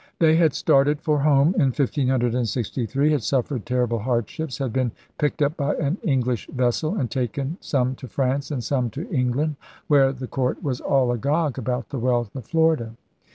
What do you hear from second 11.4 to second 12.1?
about the